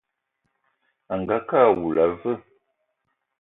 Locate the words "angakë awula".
1.17-2.03